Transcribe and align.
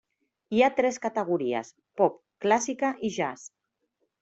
Hi 0.53 0.61
ha 0.61 0.69
tres 0.79 0.97
categories: 1.03 1.69
pop, 2.01 2.17
clàssica 2.47 2.93
i 3.11 3.15
jazz. 3.21 3.49